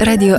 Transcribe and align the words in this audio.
Radio 0.00 0.38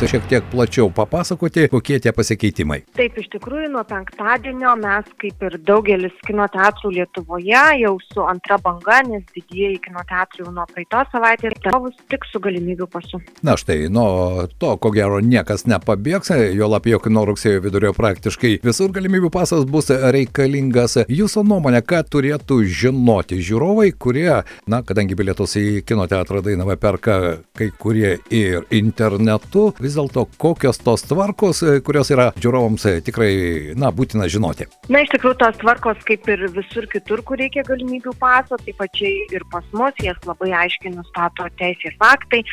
afiša 0.00 0.16
šiek 0.16 0.28
tiek 0.28 0.44
plačiau 0.50 0.90
papasakoti, 0.90 1.66
kokie 1.68 1.98
tie 2.00 2.12
pasikeitimai. 2.16 2.78
Taip, 2.96 3.18
iš 3.20 3.26
tikrųjų, 3.34 3.66
nuo 3.74 3.82
penktadienio 3.84 4.72
mes, 4.80 5.08
kaip 5.20 5.42
ir 5.44 5.56
daugelis 5.68 6.14
kino 6.24 6.46
teatrų 6.48 6.92
Lietuvoje, 6.94 7.64
jau 7.82 7.92
su 8.06 8.24
antra 8.24 8.56
banga, 8.64 9.02
nes 9.04 9.26
didieji 9.34 9.76
kino 9.84 10.00
teatrai 10.08 10.46
jau 10.46 10.52
nuo 10.56 10.64
praeitos 10.70 11.10
savaitės 11.12 11.52
dalyvavus 11.60 11.98
tik 12.08 12.24
su 12.30 12.40
galimybių 12.40 12.88
pasu. 12.88 13.20
Na 13.44 13.58
štai, 13.60 13.90
nuo 13.92 14.46
to, 14.56 14.70
ko 14.80 14.92
gero, 14.94 15.18
niekas 15.20 15.66
nepabėgs, 15.68 16.32
jo 16.56 16.70
lab, 16.72 16.88
jog 16.88 17.10
nuo 17.12 17.26
rugsėjo 17.28 17.60
vidurio 17.66 17.92
praktiškai 17.96 18.54
visur 18.64 18.96
galimybių 18.96 19.32
pasas 19.36 19.68
bus 19.68 19.92
reikalingas. 19.92 20.96
Jūsų 21.12 21.44
nuomonė, 21.44 21.84
ką 21.84 22.02
turėtų 22.08 22.62
žinoti 22.64 23.42
žiūrovai, 23.44 23.90
kurie, 24.00 24.40
na, 24.64 24.80
kadangi 24.80 25.18
bilietus 25.18 25.58
į 25.60 25.84
kino 25.84 26.08
teatrą 26.08 26.40
Dainavą 26.46 26.80
perka 26.80 27.20
kai 27.52 27.68
kurie 27.76 28.16
ir 28.32 28.64
internetu, 28.72 29.68
vis 29.80 29.89
vis 29.90 29.98
dėlto 29.98 30.26
kokios 30.40 30.78
tos 30.78 31.04
tvarkos, 31.08 31.62
e, 31.66 31.78
kurios 31.84 32.10
yra 32.14 32.30
žiūrovams 32.38 32.86
e, 32.86 32.94
tikrai, 33.06 33.32
na, 33.78 33.90
būtina 33.94 34.28
žinoti? 34.30 34.68
Na, 34.92 35.02
iš 35.02 35.10
tikrųjų, 35.16 35.40
tos 35.42 35.58
tvarkos 35.60 36.04
kaip 36.06 36.28
ir 36.30 36.46
visur 36.54 36.86
kitur, 36.90 37.24
kur 37.26 37.40
reikia 37.40 37.66
galimybių 37.66 38.14
paso, 38.20 38.58
taip 38.62 38.78
pačiai 38.80 39.26
ir 39.34 39.46
pas 39.52 39.66
mus, 39.76 39.98
jas 40.04 40.20
labai 40.28 40.52
aiškiai 40.64 40.94
nustato 40.94 41.48
teisės 41.60 41.98
aktai. 42.12 42.44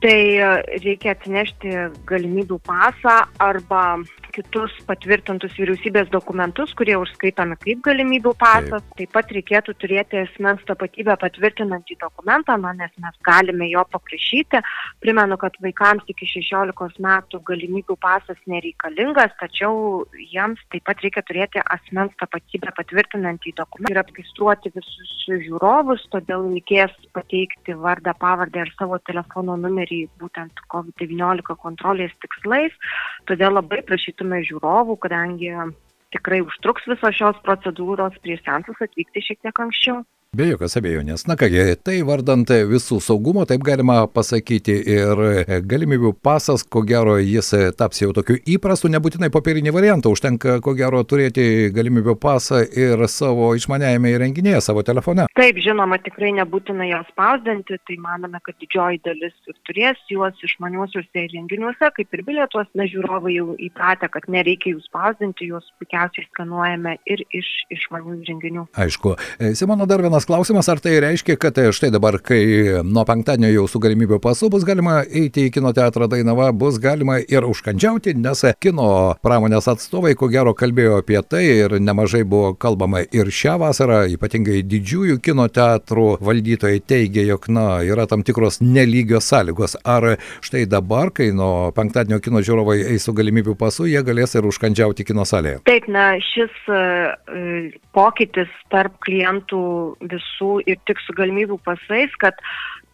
Tai 0.00 0.16
e, 0.16 0.52
reikia 0.80 1.12
atsinešti 1.16 1.74
galimybių 2.08 2.60
pasą 2.64 3.18
arba 3.42 3.98
kitus 4.32 4.72
patvirtintus 4.88 5.54
vyriausybės 5.60 6.08
dokumentus, 6.14 6.72
kurie 6.78 6.96
užskaitomi 7.00 7.60
kaip 7.60 7.84
galimybių 7.84 8.34
pasas. 8.40 8.84
Taip, 8.96 9.10
Taip 9.10 9.16
pat 9.18 9.32
reikėtų 9.34 9.72
turėti 9.82 10.18
asmens 10.20 10.60
tapatybę 10.68 11.16
patvirtinantį 11.18 11.96
dokumentą, 11.98 12.54
na, 12.62 12.70
nes 12.78 12.92
mes 13.02 13.14
galime 13.26 13.66
jo 13.66 13.82
paprašyti. 13.90 14.60
Primenu, 15.02 15.34
kad 15.40 15.56
vaikams 15.64 16.06
iki 16.12 16.28
16 16.30 17.00
metų 17.02 17.40
galimybių 17.48 17.96
pasas 17.98 18.38
nereikalingas, 18.46 19.34
tačiau 19.40 20.04
jiems 20.14 20.62
taip 20.70 20.84
pat 20.86 21.02
reikia 21.02 21.24
turėti 21.26 21.62
asmens 21.74 22.14
tapatybę 22.22 22.70
patvirtinantį 22.76 23.54
dokumentą 23.58 23.96
ir 23.96 24.00
apgistruoti 24.04 24.70
visus 24.76 25.10
žiūrovus, 25.26 26.06
todėl 26.14 26.46
reikės 26.52 26.94
pateikti 27.10 27.74
vardą, 27.74 28.14
pavardę 28.22 28.62
ir 28.62 28.70
savo 28.76 29.00
telefono 29.10 29.58
numerį 29.58 30.04
būtent 30.22 30.62
COVID-19 30.70 31.58
kontrolės 31.66 32.14
tikslais. 32.22 32.78
Todėl 33.26 33.58
labai 33.58 33.82
prašytume 33.90 34.19
prašytume 34.20 34.44
žiūrovų, 34.44 34.96
kadangi 35.00 35.50
tikrai 36.12 36.40
užtruks 36.44 36.84
visos 36.86 37.16
šios 37.16 37.36
procedūros, 37.44 38.18
prieš 38.22 38.42
sensus 38.44 38.76
atvykti 38.80 39.22
šiek 39.24 39.40
tiek 39.40 39.60
anksčiau. 39.60 40.04
Be 40.30 40.44
jokios 40.46 40.76
abejonės. 40.78 41.24
Na 41.26 41.34
kągi, 41.34 41.58
tai 41.82 41.96
vardant 42.06 42.46
visų 42.70 43.00
saugumo, 43.02 43.42
taip 43.50 43.64
galima 43.66 44.04
pasakyti 44.06 44.76
ir 44.92 45.20
galimybių 45.66 46.12
pasas, 46.22 46.62
ko 46.62 46.84
gero 46.86 47.16
jis 47.18 47.48
taps 47.74 47.98
jau 47.98 48.12
tokiu 48.14 48.36
įprastu, 48.46 48.86
nebūtinai 48.94 49.26
popierinį 49.34 49.72
variantą, 49.74 50.12
užtenka 50.14 50.60
ko 50.62 50.76
gero 50.78 51.00
turėti 51.02 51.72
galimybių 51.74 52.14
pasą 52.22 52.60
ir 52.62 53.02
savo 53.10 53.48
išmaniajame 53.58 54.12
įrenginėje, 54.14 54.60
savo 54.68 54.84
telefone. 54.86 55.24
Taip, 55.34 55.58
žinoma, 55.64 55.98
tikrai 55.98 56.30
nebūtina 56.38 56.86
jo 56.92 57.02
spausdinti, 57.08 57.80
tai 57.90 57.98
manome, 57.98 58.38
kad 58.46 58.54
didžioji 58.62 59.02
dalis 59.10 59.34
ir 59.50 59.58
turės 59.66 59.98
juos 60.14 60.46
išmaniuosiuose 60.46 61.26
įrenginiuose, 61.26 61.90
kaip 61.98 62.14
ir 62.14 62.24
bilietuos, 62.30 62.70
na 62.78 62.86
žiūrovai 62.86 63.34
jau 63.34 63.58
įpratę, 63.66 64.06
kad 64.14 64.30
nereikia 64.30 64.76
jų 64.76 64.86
spausdinti, 64.86 65.50
juos 65.50 65.66
puikiausiai 65.82 66.30
skanuojame 66.30 66.94
ir 67.10 67.26
iš 67.34 67.50
išmanių 67.80 68.20
įrenginių. 68.22 68.66
Aišku, 68.86 69.18
Simono 69.58 69.90
dar 69.90 70.06
vienas 70.06 70.19
Pirmas 70.20 70.26
klausimas, 70.36 70.68
ar 70.68 70.80
tai 70.84 70.98
reiškia, 71.00 71.36
kad 71.40 71.58
e, 71.58 71.70
štai 71.72 71.88
dabar, 71.94 72.18
kai 72.20 72.42
nuo 72.84 73.06
penktadienio 73.08 73.54
jau 73.54 73.62
su 73.72 73.80
galimybė 73.80 74.18
pasu 74.20 74.50
bus 74.52 74.66
galima 74.68 74.98
eiti 75.06 75.46
į 75.48 75.52
kino 75.54 75.70
teatrą 75.72 76.10
Dainava, 76.12 76.50
bus 76.52 76.76
galima 76.76 77.14
ir 77.24 77.46
užkandžiauti, 77.48 78.12
nes 78.20 78.44
kino 78.60 79.14
pramonės 79.24 79.70
atstovai, 79.72 80.12
ko 80.20 80.28
gero, 80.28 80.52
kalbėjo 80.52 80.98
apie 81.00 81.16
tai 81.24 81.40
ir 81.46 81.76
nemažai 81.80 82.20
buvo 82.28 82.50
kalbama 82.52 83.00
ir 83.00 83.30
šią 83.32 83.54
vasarą, 83.62 84.02
ypatingai 84.12 84.60
didžiųjų 84.68 85.22
kino 85.24 85.46
teatrų 85.48 86.18
valdytojai 86.20 86.84
teigia, 86.84 87.24
jog, 87.30 87.48
na, 87.48 87.64
yra 87.88 88.04
tam 88.10 88.20
tikros 88.20 88.60
nelygios 88.60 89.30
sąlygos. 89.32 89.78
Ar 89.88 90.18
štai 90.44 90.66
dabar, 90.68 91.14
kai 91.16 91.30
nuo 91.32 91.70
penktadienio 91.72 92.20
kino 92.20 92.44
žiūrovai 92.44 92.76
eis 92.92 93.08
su 93.08 93.16
galimybių 93.16 93.56
pasu, 93.56 93.88
jie 93.88 94.04
galės 94.04 94.36
ir 94.36 94.52
užkandžiauti 94.52 95.08
kino 95.08 95.24
salėje? 95.24 95.64
Taip, 95.70 95.88
na, 95.88 96.10
šis 96.28 96.60
uh, 96.68 97.72
pokytis 97.96 98.52
tarp 98.68 99.00
klientų 99.08 99.64
visų 100.10 100.60
ir 100.68 100.78
tik 100.88 101.00
su 101.04 101.14
galimybių 101.16 101.58
pasais, 101.66 102.14
kad 102.22 102.38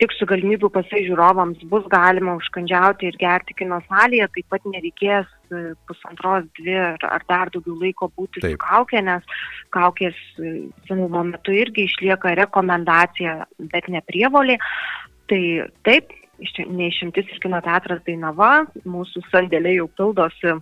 tik 0.01 0.13
su 0.17 0.29
galimybių 0.29 0.71
pasai 0.75 1.03
žiūrovams 1.07 1.63
bus 1.71 1.87
galima 1.93 2.37
užkandžiauti 2.41 3.09
ir 3.09 3.17
gerti 3.21 3.57
kino 3.57 3.79
salėje, 3.87 4.29
taip 4.35 4.49
pat 4.53 4.69
nereikės 4.69 5.27
e, 5.27 5.63
pusantros, 5.89 6.45
dvi 6.59 6.77
ar, 6.83 7.09
ar 7.09 7.25
dar 7.31 7.53
daugiau 7.55 7.79
laiko 7.81 8.11
būti 8.13 8.45
taip. 8.45 8.59
su 8.59 8.63
kaukė, 8.67 9.03
nes 9.09 9.41
kaukės 9.77 10.21
e, 10.37 10.55
senumo 10.89 11.25
metu 11.33 11.57
irgi 11.57 11.89
išlieka 11.89 12.37
rekomendacija, 12.43 13.41
bet 13.73 13.89
ne 13.93 14.05
prievolė. 14.07 14.59
Tai 15.31 15.43
taip, 15.89 16.13
neišimtis 16.69 17.33
ir 17.33 17.43
kino 17.43 17.61
teatras 17.65 18.03
Dainava, 18.07 18.67
mūsų 18.85 19.25
sandėliai 19.33 19.81
jau 19.81 19.89
pildosi 19.97 20.59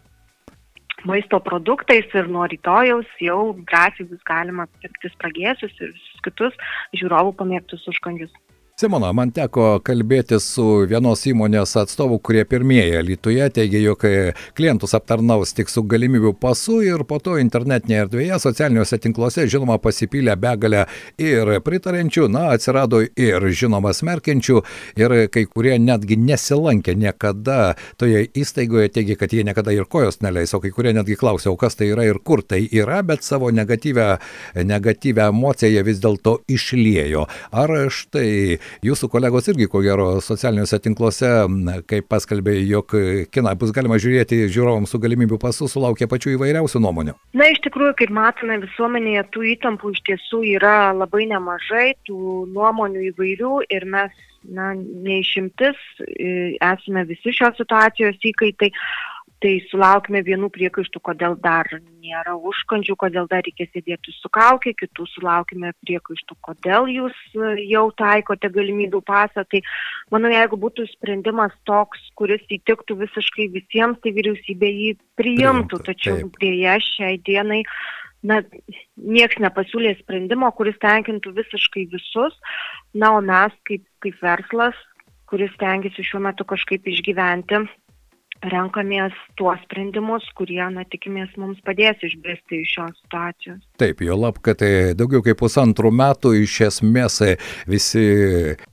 maisto 1.09 1.41
produktais 1.41 2.09
ir 2.16 2.28
nuo 2.32 2.47
rytojaus 2.50 3.10
jau 3.22 3.54
drąsiai 3.70 4.09
bus 4.10 4.22
galima 4.28 4.66
pirkti 4.81 5.12
spragėsius 5.12 5.76
ir 5.81 5.92
visus 5.92 6.25
kitus 6.26 6.59
žiūrovų 7.00 7.37
pamėgtus 7.41 7.87
užkandžius. 7.92 8.32
Simona, 8.75 9.12
man 9.15 9.31
teko 9.31 9.77
kalbėti 9.87 10.35
su 10.43 10.65
vienos 10.91 11.21
įmonės 11.31 11.77
atstovu, 11.79 12.17
kurie 12.19 12.41
pirmieji 12.43 13.05
Lietuvoje 13.07 13.45
teigia, 13.55 13.79
jog 13.85 14.03
klientus 14.59 14.97
aptarnaus 14.99 15.53
tik 15.55 15.69
su 15.71 15.85
galimybių 15.87 16.33
pasu 16.43 16.81
ir 16.83 17.05
po 17.07 17.21
to 17.23 17.37
internetinėje 17.39 18.01
erdvėje, 18.03 18.39
socialiniuose 18.43 18.99
tinkluose, 19.05 19.45
žinoma, 19.53 19.77
pasipylė 19.79 20.34
begalę 20.43 20.81
ir 21.23 21.53
pritarenčių, 21.63 22.25
na, 22.34 22.49
atsirado 22.57 23.05
ir 23.05 23.47
žinoma 23.55 23.93
smerkiančių 23.95 24.65
ir 24.99 25.15
kai 25.31 25.47
kurie 25.47 25.79
netgi 25.79 26.19
nesilankė 26.25 26.97
niekada 26.99 27.77
toje 27.95 28.25
įstaigoje, 28.34 28.91
teigia, 28.99 29.19
kad 29.23 29.39
jie 29.39 29.47
niekada 29.47 29.71
ir 29.71 29.87
kojos 29.87 30.19
neleis, 30.27 30.51
o 30.51 30.59
kai 30.59 30.75
kurie 30.75 30.97
netgi 30.99 31.15
klausė, 31.23 31.53
o 31.53 31.55
kas 31.63 31.79
tai 31.79 31.93
yra 31.93 32.09
ir 32.11 32.19
kur 32.19 32.43
tai 32.43 32.65
yra, 32.67 33.05
bet 33.07 33.23
savo 33.23 33.55
negatyvę, 33.55 34.11
negatyvę 34.67 35.31
emociją 35.31 35.71
jie 35.77 35.87
vis 35.93 36.03
dėlto 36.03 36.41
išliejo. 36.59 37.29
Ar 37.55 37.77
štai 37.87 38.64
Jūsų 38.85 39.09
kolegos 39.13 39.49
irgi, 39.53 39.69
ko 39.71 39.83
gero, 39.85 40.09
socialiniuose 40.25 40.81
tinkluose, 40.85 41.31
kaip 41.91 42.09
paskelbė, 42.11 42.57
jog 42.69 42.95
kiną 43.35 43.55
bus 43.61 43.73
galima 43.77 43.99
žiūrėti 44.01 44.45
žiūrovams 44.53 44.93
su 44.93 45.01
galimybių 45.03 45.39
pasu, 45.43 45.69
sulaukė 45.71 46.09
pačių 46.11 46.35
įvairiausių 46.37 46.83
nuomonių. 46.85 47.17
Na, 47.39 47.49
iš 47.53 47.63
tikrųjų, 47.67 47.97
kaip 48.03 48.15
matome, 48.15 48.61
visuomenėje 48.65 49.25
tų 49.35 49.49
įtampų 49.55 49.95
iš 49.95 50.05
tiesų 50.11 50.45
yra 50.57 50.77
labai 50.97 51.27
nemažai, 51.31 51.95
tų 52.09 52.45
nuomonių 52.55 53.09
įvairių 53.13 53.57
ir 53.75 53.89
mes, 53.95 54.15
na, 54.45 54.73
neišimtis, 54.77 55.81
esame 56.61 57.07
visi 57.09 57.33
šios 57.33 57.57
situacijos 57.61 58.21
įkaitai 58.33 58.73
tai 59.44 59.59
sulaukime 59.69 60.22
vienų 60.25 60.49
priekaištų, 60.55 61.00
kodėl 61.05 61.34
dar 61.44 61.69
nėra 62.00 62.32
užkandžių, 62.49 62.94
kodėl 63.03 63.27
dar 63.28 63.43
reikia 63.44 63.66
sėdėti 63.69 64.15
su 64.16 64.31
kaukė, 64.32 64.72
kitų 64.81 65.05
sulaukime 65.12 65.75
priekaištų, 65.84 66.37
kodėl 66.49 66.88
jūs 66.88 67.19
e, 67.37 67.50
jau 67.69 67.84
taikote 67.99 68.49
galimybių 68.54 69.03
pasą. 69.04 69.44
Tai 69.50 69.60
manau, 70.15 70.33
jeigu 70.33 70.56
būtų 70.62 70.87
sprendimas 70.94 71.53
toks, 71.69 72.00
kuris 72.16 72.41
įtiktų 72.56 72.97
visiškai 73.03 73.50
visiems, 73.59 74.00
tai 74.00 74.15
vyriausybė 74.16 74.72
jį 74.72 74.91
priimtų. 75.21 75.83
Tačiau 75.91 76.33
dėja 76.41 76.78
šiai 76.88 77.21
dienai 77.28 77.60
na, 78.25 78.41
nieks 78.97 79.37
nepasiūlė 79.44 79.99
sprendimo, 80.00 80.49
kuris 80.56 80.81
tenkintų 80.81 81.37
visiškai 81.37 81.84
visus. 81.93 82.41
Na, 82.97 83.12
o 83.19 83.21
mes 83.21 83.53
kaip, 83.69 83.84
kaip 84.00 84.16
verslas, 84.25 84.78
kuris 85.28 85.53
tengiasi 85.60 86.06
šiuo 86.06 86.25
metu 86.25 86.48
kažkaip 86.48 86.89
išgyventi, 86.89 87.66
renkamės 88.53 89.15
tuos 89.39 89.61
sprendimus, 89.65 90.27
kurie, 90.39 90.63
na, 90.75 90.85
tikimės, 90.91 91.33
mums 91.41 91.61
padės 91.67 92.03
išbristi 92.05 92.61
iš 92.63 92.75
šios 92.75 92.97
situacijos. 93.03 93.61
Taip, 93.81 94.03
jo 94.05 94.17
lab, 94.19 94.39
kad 94.45 94.61
tai 94.61 94.95
daugiau 94.99 95.23
kaip 95.25 95.39
pusantrų 95.41 95.91
metų 95.95 96.35
iš 96.43 96.59
esmės 96.69 97.21
visi 97.71 98.05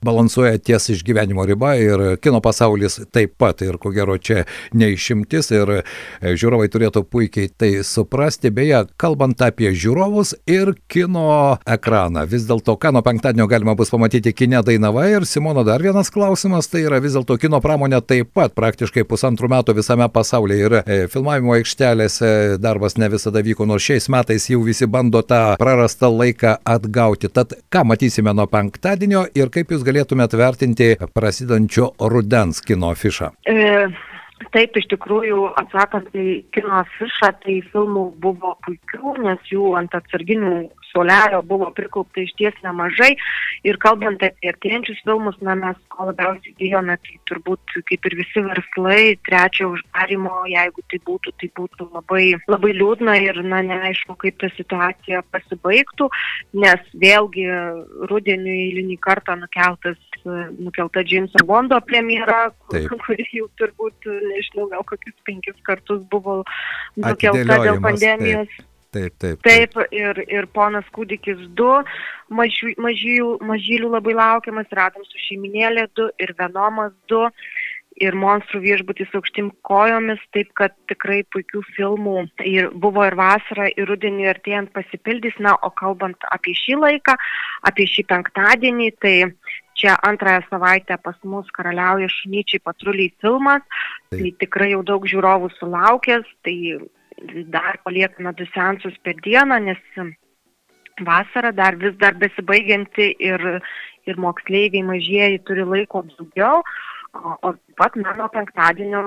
balansuoja 0.04 0.60
ties 0.62 0.90
išgyvenimo 0.94 1.44
riba 1.48 1.74
ir 1.80 2.04
kino 2.22 2.42
pasaulis 2.44 3.00
taip 3.14 3.34
pat 3.40 3.64
ir 3.64 3.78
ko 3.82 3.92
gero 3.94 4.18
čia 4.18 4.44
neišimtis 4.76 5.50
ir 5.54 5.74
žiūrovai 6.22 6.68
turėtų 6.72 7.04
puikiai 7.08 7.50
tai 7.50 7.72
suprasti. 7.86 8.52
Beje, 8.54 8.84
kalbant 9.00 9.40
apie 9.42 9.72
žiūrovus 9.74 10.34
ir 10.50 10.74
kino 10.92 11.58
ekraną, 11.66 12.26
vis 12.28 12.46
dėlto, 12.48 12.76
ką 12.78 12.94
nuo 12.94 13.04
penktadienio 13.06 13.48
galima 13.50 13.76
bus 13.78 13.92
pamatyti 13.92 14.34
kine 14.36 14.62
Dainava 14.66 15.08
ir 15.10 15.26
Simono 15.28 15.64
dar 15.66 15.82
vienas 15.82 16.12
klausimas, 16.12 16.68
tai 16.70 16.84
yra 16.86 17.00
vis 17.02 17.16
dėlto 17.16 17.38
kino 17.40 17.62
pramonė 17.64 18.02
taip 18.06 18.32
pat 18.36 18.54
praktiškai 18.58 19.06
pusantrų 19.08 19.50
metų 19.50 19.61
metų 19.62 19.76
visame 19.78 20.08
pasaulyje 20.10 20.66
ir 20.66 20.76
e, 20.82 20.98
filmavimo 21.12 21.54
aikštelėse 21.56 22.58
darbas 22.62 22.98
ne 22.98 23.08
visada 23.12 23.42
vyko, 23.42 23.66
nors 23.66 23.86
šiais 23.86 24.08
metais 24.12 24.48
jau 24.50 24.62
visi 24.66 24.86
bando 24.86 25.22
tą 25.22 25.56
prarastą 25.58 26.10
laiką 26.10 26.58
atgauti. 26.64 27.30
Tad 27.32 27.54
ką 27.72 27.84
matysime 27.86 28.34
nuo 28.34 28.46
penktadienio 28.50 29.26
ir 29.34 29.52
kaip 29.54 29.72
jūs 29.72 29.84
galėtumėte 29.86 30.40
vertinti 30.40 30.96
prasidančio 31.14 31.92
rudens 31.98 32.60
kino 32.60 32.92
afišą? 32.92 33.32
E... 33.46 34.11
Taip, 34.54 34.76
iš 34.80 34.88
tikrųjų, 34.90 35.40
atsakant 35.60 36.10
į 36.16 36.42
kino 36.54 36.74
afišą, 36.80 37.32
tai 37.44 37.58
filmų 37.72 38.04
buvo 38.22 38.56
puikių, 38.66 39.16
nes 39.22 39.52
jų 39.52 39.74
ant 39.78 39.94
atsarginių 39.96 40.54
suolelio 40.92 41.42
buvo 41.42 41.70
prikaupta 41.76 42.20
iš 42.22 42.32
ties 42.38 42.56
nemažai. 42.64 43.12
Ir 43.68 43.78
kalbant 43.82 44.22
apie 44.24 44.50
artėjančius 44.52 45.00
filmus, 45.06 45.38
na, 45.44 45.54
mes 45.58 45.78
ko 45.92 46.08
labiausiai 46.10 46.54
bijome, 46.58 46.96
tai 47.04 47.18
turbūt 47.30 47.76
kaip 47.88 48.08
ir 48.08 48.16
visi 48.20 48.44
verslai, 48.44 49.02
trečio 49.28 49.72
uždarimo, 49.76 50.44
jeigu 50.52 50.84
tai 50.92 51.00
būtų, 51.08 51.34
tai 51.40 51.50
būtų 51.58 51.88
labai, 51.94 52.24
labai 52.50 52.72
liūdna 52.78 53.16
ir, 53.24 53.42
na, 53.46 53.62
neaišku, 53.68 54.16
kaip 54.22 54.40
ta 54.42 54.50
situacija 54.56 55.22
pasibaigtų, 55.34 56.10
nes 56.64 56.92
vėlgi 57.04 57.48
rudeniui 58.10 58.58
eilinį 58.68 58.98
kartą 59.02 59.36
nukeltas, 59.40 60.00
nukelta 60.24 61.04
Jameso 61.06 61.44
Bondo 61.46 61.80
premjera, 61.86 62.50
kuri 63.06 63.26
jau 63.32 63.48
turbūt, 63.60 64.10
nežinau, 64.32 64.68
gal 64.72 64.84
kokius 64.88 65.16
penkis 65.28 65.56
kartus 65.68 66.02
buvo 66.12 66.42
nukelta 66.96 67.62
dėl 67.64 67.80
pandemijos. 67.84 68.52
Taip. 68.52 68.68
Taip, 68.92 69.14
taip. 69.16 69.38
Taip, 69.40 69.76
ir, 69.96 70.18
ir 70.28 70.46
ponas 70.52 70.84
Kūdikis 70.92 71.38
2, 71.56 71.68
maži, 72.36 72.74
mažylių, 72.76 73.38
mažylių 73.48 73.88
labai 73.94 74.12
laukiamas, 74.18 74.68
radom 74.76 75.06
su 75.08 75.20
šeiminėlė 75.30 75.86
2 75.96 76.10
ir 76.20 76.34
Venomas 76.36 76.92
2 77.08 77.22
ir 78.04 78.16
monstrų 78.16 78.60
viešbutis 78.66 79.12
aukštim 79.16 79.50
kojomis, 79.68 80.20
taip 80.36 80.52
kad 80.58 80.74
tikrai 80.90 81.22
puikių 81.32 81.62
filmų 81.76 82.16
ir 82.48 82.70
buvo 82.84 83.04
ir 83.08 83.16
vasarą, 83.18 83.68
ir 83.72 83.88
rudenį 83.88 84.28
artėjant 84.32 84.72
pasipildys. 84.76 85.36
Na, 85.40 85.54
o 85.64 85.72
kalbant 85.72 86.28
apie 86.32 86.54
šį 86.58 86.78
laiką, 86.82 87.16
apie 87.68 87.88
šį 87.88 88.06
penktadienį, 88.12 88.90
tai 89.00 89.16
čia 89.78 89.96
antrąją 90.08 90.42
savaitę 90.50 90.98
pas 91.02 91.16
mus 91.24 91.50
karaliauja 91.56 92.08
šunyčiai 92.12 92.62
patruliai 92.64 93.12
filmas, 93.20 93.62
tai 94.10 94.32
tikrai 94.40 94.72
jau 94.72 94.82
daug 94.86 95.06
žiūrovų 95.08 95.52
sulaukęs, 95.58 96.28
tai 96.46 96.56
dar 97.52 97.78
paliekame 97.84 98.32
du 98.38 98.46
sensus 98.54 98.96
per 99.02 99.18
dieną, 99.24 99.58
nes 99.62 99.82
vasara 101.06 101.52
dar 101.52 101.76
vis 101.76 101.94
dar 101.98 102.14
besibaigianti 102.14 103.12
ir, 103.18 103.44
ir 104.06 104.18
moksleiviai 104.20 104.84
mažieji 104.86 105.42
turi 105.46 105.64
laiko 105.64 106.04
daugiau, 106.14 106.62
o, 107.12 107.54
pat 107.76 107.96
mano 107.96 108.28
penktadienio 108.32 109.02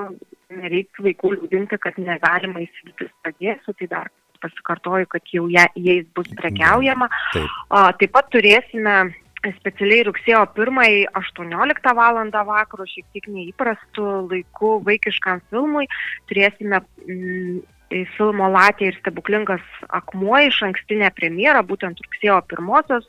nereikia 0.56 1.04
vaikų 1.08 1.34
liūdinti, 1.36 1.78
kad 1.82 1.98
negalima 1.98 2.62
įsigyti 2.62 3.10
stadėsių, 3.10 3.74
tai 3.78 3.90
dar 3.90 4.10
pasikartoju, 4.42 5.08
kad 5.10 5.32
jau 5.32 5.46
ja, 5.50 5.66
jais 5.74 6.06
bus 6.14 6.28
prekiaujama. 6.38 7.08
Taip. 7.34 7.56
O, 7.70 7.84
taip 8.00 8.12
pat 8.14 8.28
turėsime 8.34 8.96
specialiai 9.56 10.06
rugsėjo 10.08 10.42
1 10.56 11.08
18 11.20 11.94
val. 11.98 12.20
vakaro 12.50 12.86
šiek 12.88 13.06
tiek 13.12 13.28
neįprastų 13.28 14.06
laikų 14.30 14.72
vaikiškam 14.86 15.42
filmui 15.50 15.86
turėsime 16.30 16.80
mm, 16.82 17.60
filmo 18.16 18.48
Latė 18.50 18.90
ir 18.90 18.98
stebuklingas 19.00 19.62
akmuo 19.88 20.38
iš 20.48 20.62
ankstinę 20.66 21.10
premjerą, 21.14 21.62
būtent 21.62 22.00
rugsėjo 22.02 22.40
pirmosios 22.50 23.06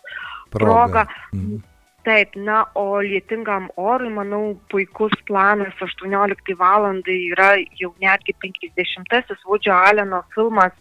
proga. 0.51 1.07
proga. 1.07 1.07
Mhm. 1.33 1.65
Taip, 2.07 2.37
na, 2.39 2.61
o 2.79 3.01
lietingam 3.03 3.65
orui, 3.75 4.07
manau, 4.15 4.55
puikus 4.71 5.11
planas 5.27 5.75
18 5.83 6.53
val. 6.55 6.85
yra 7.03 7.49
jau 7.75 7.93
netgi 7.99 8.33
50-asis 8.43 9.43
Vudžio 9.43 9.73
Aleno 9.75 10.23
filmas 10.33 10.71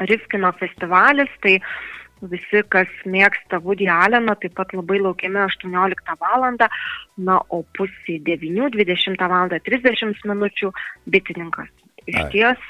Rifkino 0.00 0.50
festivalis, 0.58 1.30
tai 1.42 1.60
visi, 2.30 2.62
kas 2.72 2.90
mėgsta 3.08 3.60
Woody 3.64 3.88
Alleną, 3.90 4.36
taip 4.40 4.54
pat 4.58 4.74
labai 4.76 5.00
laukiami 5.02 5.42
18 5.44 6.16
val. 6.20 6.48
Na, 7.18 7.38
o 7.50 7.62
pusė 7.76 8.18
9, 8.26 8.70
20 8.76 9.28
val. 9.32 9.56
30 9.70 10.26
minučių 10.32 10.72
bitininkas. 11.06 11.72
Iš 12.10 12.18
ties 12.32 12.62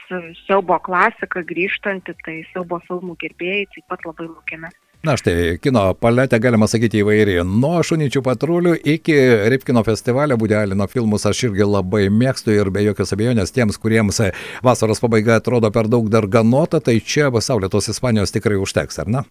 siaubo 0.44 0.76
klasika 0.84 1.40
grįžtanti, 1.48 2.12
tai 2.24 2.42
siaubo 2.52 2.82
filmų 2.88 3.16
gerbėjai 3.22 3.68
taip 3.72 3.86
pat 3.88 4.08
labai 4.08 4.28
laukiame. 4.28 4.72
Na 5.02 5.16
štai, 5.18 5.56
kino 5.58 5.80
paletė 5.98 6.38
galima 6.38 6.68
sakyti 6.70 7.00
įvairiai. 7.02 7.42
Nuo 7.42 7.80
šunyčių 7.82 8.20
patrulių 8.22 8.76
iki 8.92 9.16
Ripkino 9.50 9.82
festivalio 9.82 10.36
Budelino 10.38 10.86
filmus 10.86 11.26
aš 11.26 11.48
irgi 11.48 11.66
labai 11.66 12.04
mėgstu 12.06 12.54
ir 12.54 12.70
be 12.70 12.84
jokios 12.86 13.10
abejonės 13.16 13.50
tiems, 13.50 13.80
kuriems 13.82 14.22
vasaros 14.62 15.02
pabaiga 15.02 15.40
atrodo 15.40 15.72
per 15.74 15.90
daug 15.90 16.06
dar 16.06 16.30
ganota, 16.30 16.78
tai 16.78 17.00
čia 17.02 17.32
pasaulėtos 17.34 17.90
Ispanijos 17.90 18.36
tikrai 18.36 18.60
užteks, 18.62 19.02
ar 19.02 19.10
ne? 19.10 19.26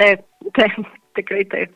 Taip, 0.00 0.24
taip 0.54 0.86
tikrai 1.16 1.44
taip. 1.50 1.74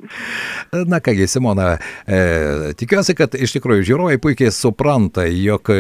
Na 0.87 1.01
kągi, 1.05 1.29
Simona, 1.31 1.77
e, 2.07 2.75
tikiuosi, 2.79 3.17
kad 3.19 3.35
iš 3.39 3.57
tikrųjų 3.59 3.87
žiūrovai 3.91 4.19
puikiai 4.23 4.53
supranta, 4.55 5.27
jog 5.29 5.71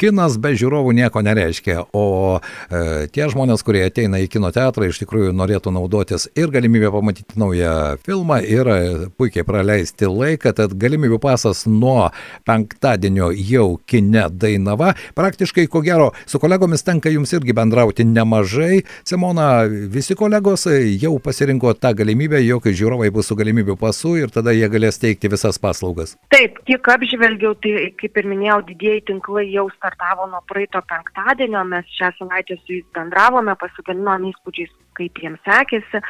kinas 0.00 0.38
be 0.42 0.54
žiūrovų 0.58 0.94
nieko 0.96 1.22
nereiškia, 1.24 1.86
o 1.94 2.06
e, 2.38 3.06
tie 3.14 3.28
žmonės, 3.30 3.64
kurie 3.66 3.84
ateina 3.86 4.20
į 4.22 4.30
kino 4.32 4.50
teatrą, 4.54 4.88
iš 4.90 5.02
tikrųjų 5.02 5.34
norėtų 5.36 5.74
naudotis 5.74 6.28
ir 6.38 6.52
galimybę 6.54 6.92
pamatyti 6.94 7.38
naują 7.40 7.74
filmą, 8.04 8.40
ir 8.44 8.70
puikiai 9.18 9.44
praleisti 9.46 10.08
laiką, 10.08 10.54
tad 10.56 10.74
galimybių 10.80 11.18
pasas 11.22 11.64
nuo 11.70 12.10
penktadienio 12.46 13.30
jau 13.34 13.78
kine 13.86 14.26
Dainava. 14.30 14.94
Praktiškai, 15.16 15.66
ko 15.70 15.82
gero, 15.84 16.10
su 16.26 16.40
kolegomis 16.42 16.84
tenka 16.86 17.12
jums 17.12 17.32
irgi 17.36 17.54
bendrauti 17.56 18.06
nemažai. 18.08 18.82
Simona, 19.06 19.64
visi 19.68 20.16
kolegos 20.18 20.66
jau 20.68 21.16
pasirinko 21.22 21.74
tą 21.78 21.94
galimybę, 21.98 22.40
jog 22.44 22.68
žiūrovai 22.68 23.03
bus 23.12 23.28
su 23.30 23.36
galimybių 23.38 23.76
pasu 23.80 24.14
ir 24.20 24.32
tada 24.34 24.54
jie 24.56 24.68
galės 24.72 25.00
teikti 25.02 25.30
visas 25.32 25.58
paslaugas. 25.60 26.14
Taip, 26.34 26.60
kiek 26.68 26.88
apžvelgiau, 26.94 27.54
tai 27.64 27.90
kaip 28.00 28.20
ir 28.20 28.30
minėjau, 28.30 28.60
didieji 28.70 29.04
tinklai 29.10 29.46
jau 29.50 29.66
startavo 29.76 30.28
nuo 30.30 30.40
praeito 30.48 30.82
penktadienio, 30.88 31.64
mes 31.68 31.88
šią 31.98 32.12
savaitę 32.18 32.58
su 32.62 32.78
jais 32.78 32.86
bendravome, 32.96 33.56
pasidalinom 33.60 34.28
įspūdžiais, 34.30 34.72
kaip 34.98 35.20
jiems 35.20 35.42
sekėsi, 35.46 36.00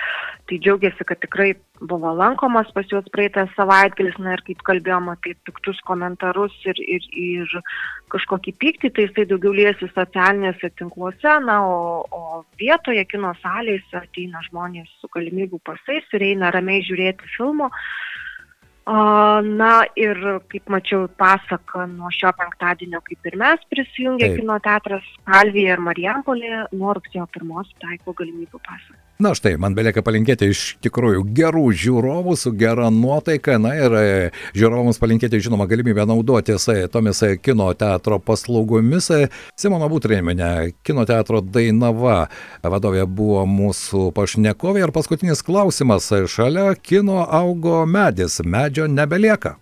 tai 0.48 0.58
džiaugiasi, 0.60 1.06
kad 1.08 1.20
tikrai 1.22 1.52
buvo 1.80 2.12
lankomas 2.16 2.70
pas 2.76 2.86
juos 2.90 3.06
praeitą 3.12 3.46
savaitgalis, 3.54 4.16
na 4.22 4.36
ir 4.36 4.44
kaip 4.46 4.62
kalbėjom 4.66 5.10
apie 5.12 5.34
piktus 5.46 5.80
komentarus 5.88 6.54
ir, 6.68 6.80
ir, 6.96 7.08
ir 7.12 7.56
kažkokį 8.14 8.54
pyktį, 8.62 8.92
tai 8.94 9.08
jisai 9.08 9.26
daugiau 9.30 9.54
liesi 9.56 9.90
socialinėse 9.92 10.70
tinkluose, 10.78 11.38
na, 11.48 11.60
o, 11.66 12.04
o 12.14 12.42
vietoje 12.60 13.04
kino 13.10 13.34
salėse 13.42 14.00
ateina 14.00 14.42
žmonės 14.48 14.90
su 15.00 15.10
galimybių 15.14 15.60
pasais 15.66 16.16
ir 16.16 16.28
eina 16.32 16.52
ramiai 16.54 16.84
žiūrėti 16.86 17.34
filmo. 17.36 17.72
Na 18.84 19.70
ir 19.96 20.18
kaip 20.52 20.68
mačiau 20.68 21.06
pasaką 21.20 21.86
nuo 21.88 22.10
šio 22.12 22.34
penktadienio, 22.36 23.00
kaip 23.06 23.30
ir 23.30 23.38
mes 23.40 23.64
prisijungė 23.72 24.28
Taip. 24.28 24.42
kino 24.42 24.58
teatras 24.66 25.06
Kalvija 25.24 25.78
ir 25.78 25.80
Marijampolė, 25.80 26.52
nuo 26.76 26.92
rugsėjo 26.98 27.24
pirmos 27.32 27.72
taiko 27.80 28.12
galimybių 28.12 28.60
pasaką. 28.60 29.00
Na 29.14 29.30
štai, 29.30 29.52
man 29.62 29.76
belieka 29.78 30.02
palinkėti 30.02 30.48
iš 30.50 30.60
tikrųjų 30.82 31.20
gerų 31.38 31.68
žiūrovų 31.78 32.32
su 32.34 32.50
gera 32.58 32.88
nuotaika, 32.90 33.60
na 33.62 33.70
ir 33.78 33.92
e, 33.94 34.06
žiūrovams 34.58 34.98
palinkėti 34.98 35.38
žinoma 35.44 35.68
galimybę 35.70 36.02
naudotis 36.10 36.66
e, 36.72 36.88
tomis 36.90 37.22
e, 37.22 37.36
kino 37.38 37.68
teatro 37.78 38.18
paslaugomis. 38.18 39.12
Simono 39.54 39.86
Butrėminė, 39.92 40.72
kino 40.82 41.06
teatro 41.06 41.38
Dainava 41.46 42.24
vadovė 42.66 43.06
buvo 43.06 43.44
mūsų 43.46 44.08
pašnekovė 44.18 44.82
ir 44.82 44.94
paskutinis 44.96 45.46
klausimas, 45.46 46.10
šalia 46.34 46.72
kino 46.74 47.22
augo 47.22 47.84
medis, 47.86 48.40
medžio 48.74 48.86
nebelieka. 48.90 49.56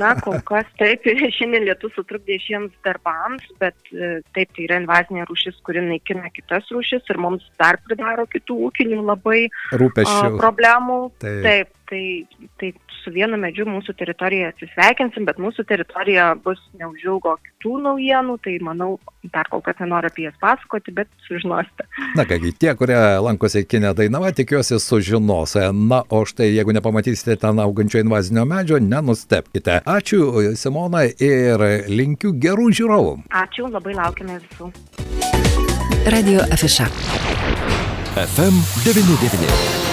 Na, 0.00 0.14
kol 0.20 0.38
kas 0.44 0.68
taip, 0.80 1.04
šiandien 1.36 1.66
lietus 1.68 1.92
sutrukdė 1.96 2.38
šiems 2.40 2.72
darbams, 2.84 3.44
bet 3.60 3.76
e, 3.92 4.20
taip, 4.36 4.52
tai 4.56 4.64
yra 4.64 4.78
invazinė 4.80 5.26
rūšis, 5.28 5.60
kuri 5.64 5.82
naikina 5.84 6.30
kitas 6.32 6.68
rūšis 6.72 7.04
ir 7.12 7.20
mums 7.20 7.44
dar 7.60 7.76
pridaro 7.84 8.24
kitų 8.26 8.56
ūkinių 8.70 9.02
labai 9.04 9.46
Rūpešių. 9.76 10.38
problemų. 10.40 10.98
Taip. 11.20 11.42
taip, 11.44 11.72
tai, 11.94 12.26
tai 12.58 12.72
su 13.04 13.12
vienu 13.14 13.38
medžiu 13.40 13.66
mūsų 13.68 13.94
teritorijoje 13.98 14.50
atsisveikinsim, 14.50 15.26
bet 15.28 15.38
mūsų 15.42 15.66
teritorija 15.68 16.32
bus 16.44 16.60
neužilgo 16.80 17.36
kitų 17.44 17.76
naujienų, 17.84 18.36
tai 18.44 18.56
manau, 18.64 18.96
dar 19.34 19.48
kol 19.52 19.62
kas 19.64 19.78
nenoriu 19.82 20.10
apie 20.10 20.26
jas 20.26 20.36
pasakoti, 20.42 20.94
bet 20.96 21.10
sužinosite. 21.28 21.86
Na 22.18 22.26
kągi, 22.28 22.54
tie, 22.58 22.72
kurie 22.78 22.98
lankosi 23.24 23.64
kinė 23.68 23.94
Dainava, 23.98 24.32
tikiuosi 24.34 24.80
sužinos. 24.82 25.56
Na, 25.74 26.02
o 26.08 26.24
štai 26.28 26.50
jeigu 26.50 26.74
nepamatysite 26.74 27.38
ten 27.44 27.62
augančio 27.62 28.02
invazinio 28.02 28.46
medžio, 28.48 28.80
nenustepkite. 28.82 29.82
Ačiū 29.84 30.56
Simona 30.58 31.06
ir 31.06 31.62
linkiu 31.92 32.34
gerų 32.40 32.70
žiūrovų. 32.80 33.16
Ačiū, 33.44 33.70
labai 33.70 33.96
laukiame 34.00 34.40
visų. 34.42 34.72
Radio 36.10 36.42
Afiša. 36.52 36.90
FM 38.14 38.62
99. 38.84 39.83